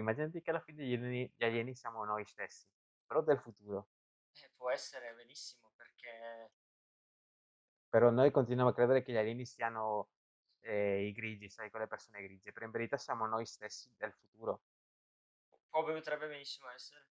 [0.00, 2.66] immaginati che alla fine gli alieni, gli alieni siamo noi stessi,
[3.06, 3.88] però del futuro.
[4.32, 6.50] Eh, può essere benissimo perché
[7.88, 10.08] Però noi continuiamo a credere che gli alieni siano
[10.60, 14.62] eh, i grigi, sai, quelle persone grigie, però in verità siamo noi stessi del futuro.
[15.70, 17.06] può, potrebbe benissimo essere.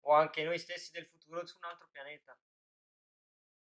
[0.00, 2.38] O anche noi stessi del futuro su un altro pianeta.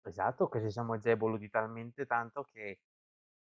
[0.02, 2.80] Esatto, che ci siamo già evoluti talmente tanto che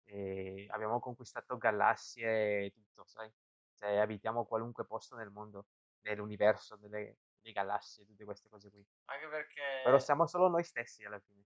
[0.05, 3.31] eh, abbiamo conquistato galassie e tutto, sai?
[3.79, 5.67] Cioè, abitiamo qualunque posto nel mondo,
[6.01, 8.85] nell'universo, delle, delle galassie, tutte queste cose qui.
[9.07, 10.01] Anche Però perché...
[10.01, 11.45] siamo solo noi stessi alla fine.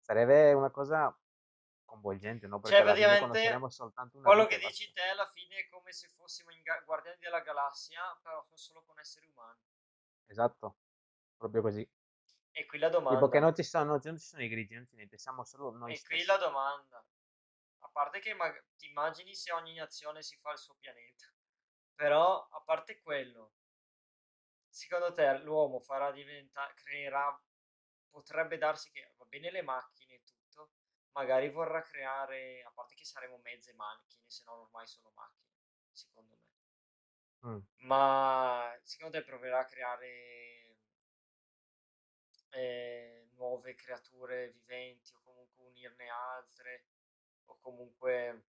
[0.00, 1.16] Sarebbe una cosa
[1.84, 2.60] coinvolgente, no?
[2.60, 4.68] Perché Cioè, alla fine praticamente, soltanto una quello che basta.
[4.68, 8.82] dici te alla fine è come se fossimo in Ga- Guardiani della Galassia, però solo
[8.84, 9.58] con esseri umani.
[10.26, 10.76] Esatto,
[11.36, 11.88] proprio così.
[12.52, 13.40] E qui la Tipo che domanda.
[13.40, 16.02] non ci sono, non ci sono i grigi, non c'è niente, siamo solo noi E
[16.02, 16.40] qui la stessi.
[16.48, 17.04] domanda.
[17.90, 21.26] A parte che mag- ti immagini se ogni nazione si fa il suo pianeta.
[21.96, 23.54] Però, a parte quello,
[24.68, 27.36] secondo te l'uomo farà diventare, creerà,
[28.08, 30.70] potrebbe darsi che, va bene le macchine e tutto,
[31.12, 35.58] magari vorrà creare, a parte che saremo mezze macchine, se non ormai sono macchine,
[35.90, 37.48] secondo me.
[37.48, 37.58] Mm.
[37.86, 40.76] Ma secondo te proverà a creare
[42.50, 46.84] eh, nuove creature viventi o comunque unirne altre
[47.46, 48.44] o comunque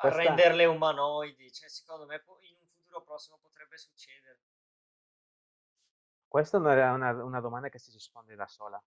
[0.00, 1.52] Questa, renderle umanoidi?
[1.52, 4.40] Cioè, secondo me in un futuro prossimo potrebbe succedere.
[6.28, 8.82] questa non è una, una domanda che si risponde da sola.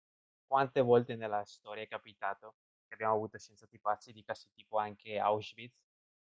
[0.46, 5.18] Quante volte nella storia è capitato che abbiamo avuto scienziati pazzi di casi tipo anche
[5.18, 5.74] Auschwitz,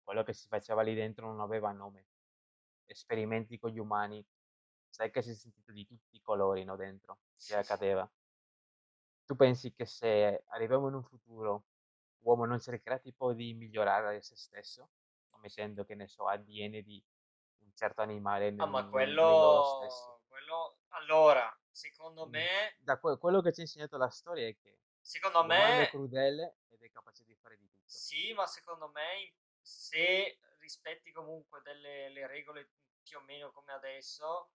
[0.03, 2.07] quello che si faceva lì dentro non aveva nome,
[2.85, 4.25] esperimenti con gli umani,
[4.89, 7.55] sai che si è sentito di tutti i colori, no, dentro, che Sì, sì.
[7.55, 8.09] accadeva.
[9.25, 11.65] Tu pensi che se arriviamo in un futuro,
[12.23, 14.89] l'uomo non cercherà tipo di migliorare se stesso,
[15.41, 17.03] mettendo, che ne so, ADN di
[17.59, 18.87] un certo animale Ah, nel- ma
[19.37, 20.09] loro stessi?
[20.09, 24.55] quello, quello, allora, secondo me, Da que- quello che ci ha insegnato la storia è
[24.55, 27.83] che secondo l'umano è me, crudele ed è capace di fare di tutto.
[27.85, 32.71] sì, ma secondo me, se rispetti comunque delle le regole
[33.01, 34.51] più o meno come adesso,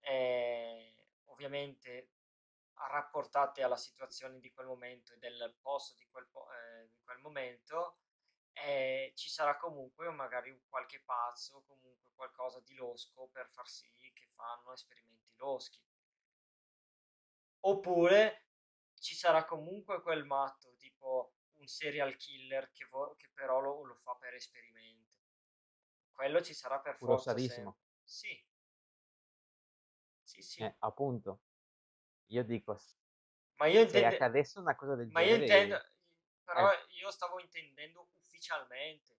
[0.00, 2.10] eh, ovviamente
[2.88, 7.18] rapportate alla situazione di quel momento e del posto di quel, po- eh, di quel
[7.18, 7.98] momento,
[8.52, 14.10] eh, ci sarà comunque magari un qualche pazzo, comunque qualcosa di losco per far sì
[14.14, 15.80] che fanno esperimenti loschi.
[17.64, 18.48] Oppure
[18.94, 23.94] ci sarà comunque quel matto, tipo un serial killer che, vo- che però lo, lo
[23.96, 25.10] fa per esperimento.
[26.12, 27.74] Quello ci sarà per forza sempre.
[28.04, 28.44] Sì,
[30.22, 30.62] sì, sì.
[30.62, 31.40] Eh, appunto,
[32.32, 32.76] io dico,
[33.58, 35.92] Ma io se intendo, accadesse una cosa del ma io intendo, genere,
[36.44, 39.16] però eh, io stavo intendendo ufficialmente,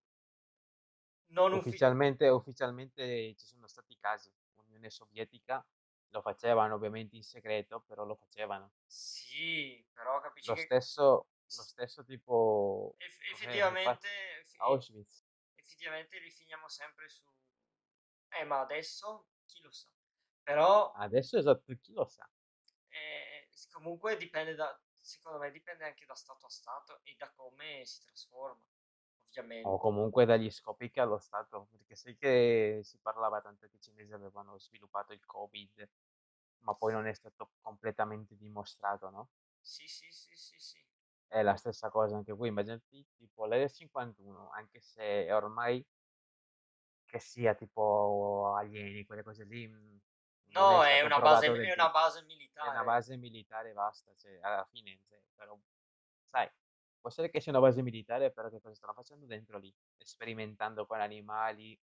[1.28, 4.30] non uffi- ufficialmente, ufficialmente ci sono stati casi.
[4.54, 5.64] L'Unione Sovietica
[6.08, 8.70] lo facevano ovviamente in segreto, però lo facevano.
[8.86, 11.02] Sì, però capisci Lo che stesso,
[11.56, 14.08] lo stesso tipo, eff- effettivamente,
[14.40, 15.24] eff- Auschwitz.
[15.56, 17.22] effettivamente rifiniamo sempre su...
[18.30, 19.88] Eh, ma adesso chi lo sa?
[20.42, 22.28] Però Adesso esatto, chi lo sa?
[22.94, 27.84] Eh, comunque dipende da, secondo me dipende anche da stato a stato e da come
[27.84, 28.64] si trasforma,
[29.66, 29.78] O ovviamente.
[29.78, 33.80] comunque dagli scopi che ha lo Stato, perché sai che si parlava tanto che i
[33.80, 35.88] cinesi avevano sviluppato il Covid,
[36.60, 39.30] ma poi non è stato completamente dimostrato, no?
[39.60, 40.86] Sì, sì, sì, sì, sì.
[41.28, 45.86] È la stessa cosa anche qui, immaginati tipo l'Area 51, anche se è ormai
[47.06, 49.66] che sia tipo alieni, quelle cose lì,
[50.54, 52.22] è No, è stato una base, è una base
[52.58, 52.84] È una militare.
[52.84, 55.58] base militare basta, cioè, alla fine, cioè, però,
[56.30, 56.50] sai,
[57.00, 59.74] può essere che sia una base militare, però che cosa stanno facendo dentro lì?
[59.98, 61.78] Sperimentando con animali.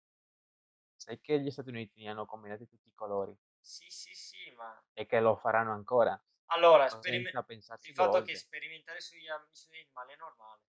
[0.97, 4.83] Sai che gli Stati Uniti ne hanno combinati tutti i colori Sì, sì, sì, ma
[4.93, 8.37] e che lo faranno ancora, allora, sperime- il fatto che volte.
[8.37, 10.63] sperimentare sugli, animali è normale.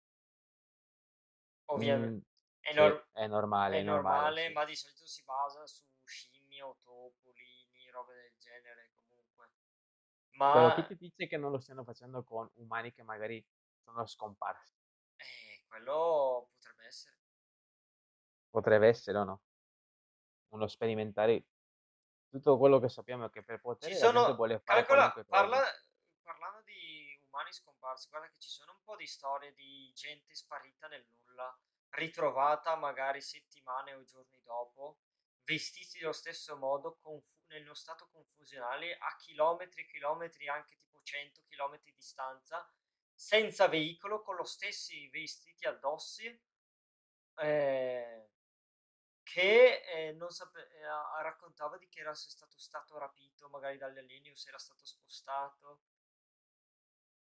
[1.77, 2.27] Mm, Ovviamente
[2.61, 3.27] è, sì, nor- è
[3.69, 4.53] è normale, è normale, normale, sì.
[4.53, 7.56] ma di solito si basa su scimmie o topolini,
[7.97, 9.51] robe del genere comunque.
[10.51, 13.45] Però chi Ma ti dice che non lo stiano facendo con umani che magari
[13.85, 14.75] sono scomparsi?
[15.19, 17.17] eh, quello potrebbe essere.
[18.51, 19.41] Potrebbe essere o no?
[20.49, 21.45] Uno sperimentare
[22.31, 25.63] tutto quello che sappiamo è che per Ci la gente sono, vuole fare calcola, parla,
[26.23, 30.89] parlando di umani scomparsi, guarda che ci sono un po' di storie di gente sparita
[30.89, 31.57] nel nulla,
[31.91, 34.99] ritrovata magari settimane o giorni dopo,
[35.45, 41.43] vestiti dello stesso modo, confu- nello stato confusionale, a chilometri e chilometri, anche tipo 100
[41.49, 42.69] chilometri di distanza,
[43.15, 46.27] senza veicolo, con lo stessi vestiti addossi,
[47.39, 48.31] eh,
[49.23, 53.99] che eh, non sape- eh, raccontava di che era se stato stato rapito magari dagli
[53.99, 55.81] alieni o se era stato spostato.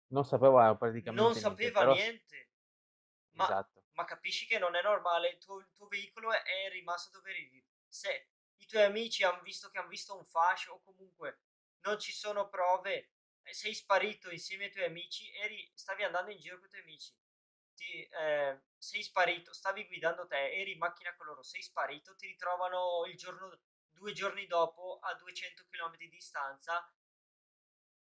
[0.08, 2.50] Non sapeva Non praticamente niente, sapeva però niente.
[3.32, 3.84] Ma, esatto.
[3.94, 7.32] ma capisci che non è normale, il tuo, il tuo veicolo è, è rimasto dove
[7.32, 7.64] eri.
[7.88, 11.40] Se i tuoi amici hanno visto che hanno visto un fascio o comunque
[11.82, 13.12] non ci sono prove,
[13.50, 17.14] sei sparito insieme ai tuoi amici, eri, stavi andando in giro con i tuoi amici,
[17.74, 22.28] ti, eh, sei sparito, stavi guidando te, eri in macchina con loro, sei sparito, ti
[22.28, 26.86] ritrovano il giorno, due giorni dopo a 200 km di distanza,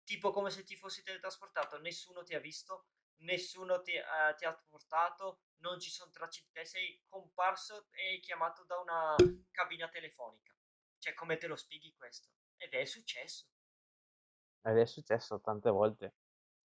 [0.03, 2.87] tipo come se ti fossi teletrasportato, nessuno ti ha visto,
[3.21, 8.19] nessuno ti, eh, ti ha portato, non ci sono tracce di te, sei comparso e
[8.19, 9.15] chiamato da una
[9.51, 10.55] cabina telefonica.
[10.97, 12.29] Cioè, come te lo spieghi questo?
[12.57, 13.45] Ed è successo.
[14.61, 16.13] Ed è successo tante volte.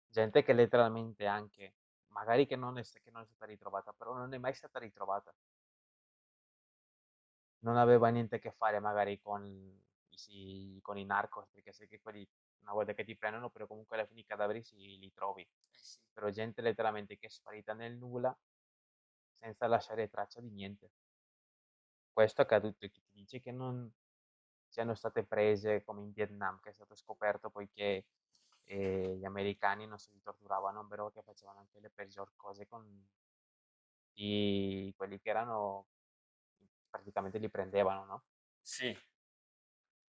[0.08, 1.76] Gente che letteralmente anche,
[2.08, 5.34] magari che non è, che non è stata ritrovata, però non è mai stata ritrovata.
[7.60, 9.80] Non aveva niente a che fare magari con
[10.16, 12.28] si- con i narcos, perché sai che quelli
[12.62, 15.42] una volta che ti prendono, però comunque alla fine i cadaveri si, li trovi.
[15.42, 16.00] Eh sì.
[16.14, 18.36] Però gente letteralmente che è sparita nel nulla
[19.40, 20.92] senza lasciare traccia di niente.
[22.14, 23.92] Questo è accaduto chi ti dice che non
[24.68, 28.06] siano state prese come in Vietnam, che è stato scoperto poiché
[28.64, 32.86] eh, gli americani non si torturavano, però che facevano anche le peggior cose con
[34.16, 35.88] i- quelli che erano,
[36.90, 38.24] praticamente li prendevano, no?
[38.62, 38.96] Sì.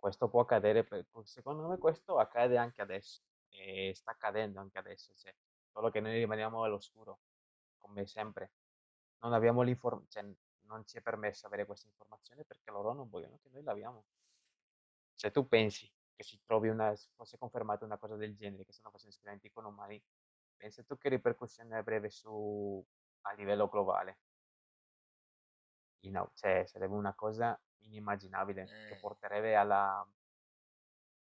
[0.02, 5.14] Questo può accadere, per- secondo me questo accade anche adesso e sta accadendo anche adesso,
[5.14, 5.32] cioè,
[5.70, 7.20] solo che noi rimaniamo all'oscuro,
[7.78, 8.50] come sempre.
[9.20, 13.38] Non abbiamo l'informazione, cioè, non ci è permesso avere questa informazione perché loro non vogliono
[13.40, 14.04] che noi l'abbiamo.
[15.14, 18.90] Se tu pensi che si trovi una, fosse confermata una cosa del genere, che stanno
[18.90, 20.02] facendo esperimenti con umani,
[20.56, 22.84] pensa tu che ripercussione avrebbe su,
[23.20, 24.18] a livello globale.
[26.02, 30.06] You cioè, sarebbe una cosa inimmaginabile che Eh, porterebbe alla,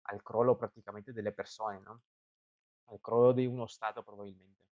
[0.09, 2.01] al crollo praticamente delle persone, no?
[2.85, 4.65] Al crollo di uno Stato probabilmente.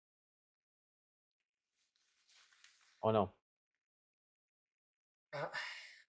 [3.01, 3.37] O no?
[5.33, 5.51] ah,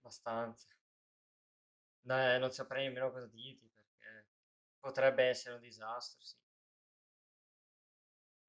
[0.00, 0.66] abbastanza.
[2.04, 4.28] No, non saprei nemmeno cosa dirti perché
[4.78, 6.36] potrebbe essere un disastro, sì.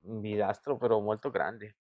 [0.07, 1.78] Un disastro però molto grande.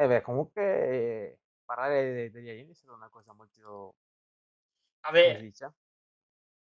[0.00, 3.96] E beh, comunque parlare de- degli alieni è stata una cosa molto,
[5.10, 5.74] come si Vabbè, dice?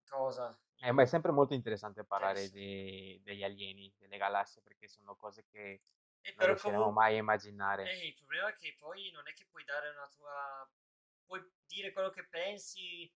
[0.10, 0.58] cosa?
[0.80, 2.52] Eh, ma è sempre molto interessante parlare Interessa.
[2.52, 5.82] de- degli alieni, delle galassie, perché sono cose che
[6.22, 7.96] E non però riusciremo comunque, mai a immaginare.
[7.96, 10.70] eh, il problema è che poi non è che puoi dare una tua...
[11.26, 13.12] Puoi dire quello che pensi,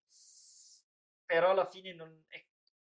[1.25, 2.45] però alla fine non è,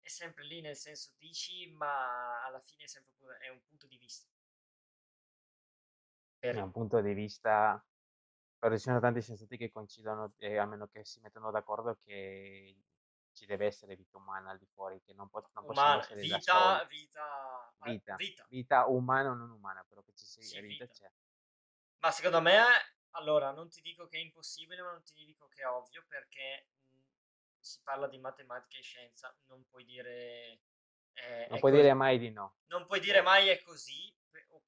[0.00, 3.86] è sempre lì, nel senso dici, ma alla fine è sempre pu- è un punto
[3.86, 4.28] di vista.
[6.42, 6.54] Per...
[6.56, 7.80] Da un punto di vista,
[8.58, 12.76] però ci sono tanti scienziati che coincidono, eh, almeno che si mettono d'accordo che
[13.32, 16.84] ci deve essere vita umana al di fuori, che non, po- non Umana, essere vita,
[16.88, 20.92] vita, Vita, vita, vita umana o non umana, però che ci sia sì, vita vita.
[20.92, 21.10] c'è.
[22.00, 22.60] Ma secondo me,
[23.10, 26.66] allora, non ti dico che è impossibile, ma non ti dico che è ovvio, perché
[26.88, 26.96] mh,
[27.60, 30.60] si parla di matematica e scienza, non puoi dire
[31.14, 32.54] eh, Non puoi così, dire mai di no.
[32.66, 34.11] non puoi dire mai è così,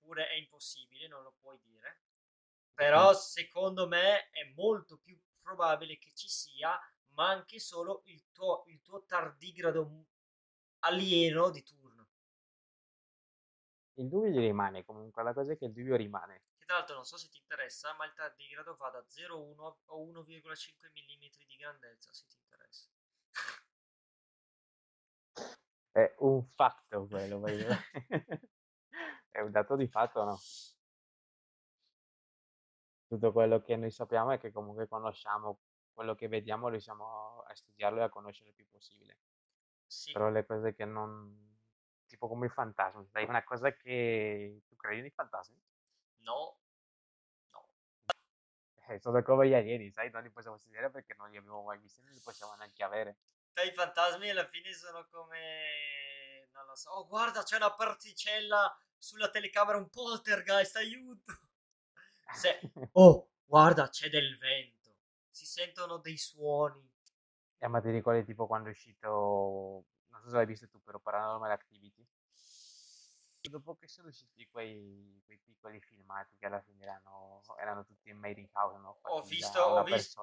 [0.04, 2.02] oppure è impossibile, non lo puoi dire.
[2.74, 6.78] Però secondo me è molto più probabile che ci sia,
[7.14, 10.06] ma anche solo il tuo, il tuo tardigrado
[10.80, 12.08] alieno di turno.
[13.94, 16.42] Il dubbio rimane comunque, la cosa è che il dubbio rimane.
[16.56, 20.04] Che tra l'altro non so se ti interessa, ma il tardigrado va da 0,1 o
[20.04, 22.88] 1,5 mm di grandezza, se ti interessa.
[25.92, 27.64] È un fatto quello, way.
[29.34, 30.38] È un dato di fatto, no?
[33.08, 35.58] Tutto quello che noi sappiamo è che comunque conosciamo
[35.92, 39.18] quello che vediamo, riusciamo a studiarlo e a conoscere il più possibile.
[39.86, 41.58] Sì, Però le cose che non...
[42.06, 45.60] tipo come i fantasmi, dai, una cosa che tu credi nei fantasmi?
[46.18, 46.60] no,
[47.50, 47.68] no.
[48.86, 51.78] Eh, sono come gli alieni, sai, non li possiamo studiare perché non li abbiamo mai
[51.80, 53.18] visti, non li possiamo neanche avere.
[53.52, 56.48] Dai, I fantasmi alla fine sono come...
[56.52, 56.90] Non lo so.
[56.90, 61.32] Oh, guarda, c'è una particella sulla telecamera, un poltergeist, aiuto!
[62.34, 62.58] Se...
[62.92, 64.96] Oh, guarda, c'è del vento.
[65.28, 66.90] Si sentono dei suoni.
[67.58, 70.98] Eh, ma ti ricordi tipo quando è uscito, non so se l'hai visto tu, però
[70.98, 72.06] Paranormal Activity?
[73.44, 78.40] Dopo che sono usciti quei, quei piccoli filmati che alla fine erano, erano tutti made
[78.40, 78.98] in house, no?
[79.02, 80.22] Ho visto, ho visto,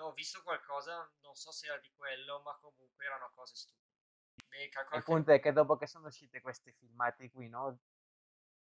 [0.00, 3.84] ho visto qualcosa, non so se era di quello, ma comunque erano cose stupide.
[4.92, 7.78] Il punto è che dopo che sono usciti questi filmati qui, no?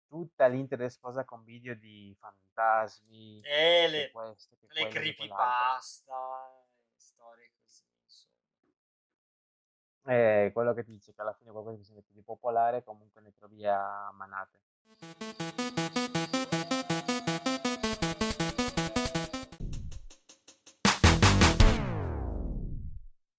[0.07, 6.17] Tutta l'internet sposa con video di fantasmi, E che le, questo, che le quello, creepypasta,
[6.95, 8.35] storie così, insomma.
[10.03, 13.21] È quello che ti dice che alla fine qualcosa che si mette di popolare comunque
[13.21, 14.61] ne trovi a manate.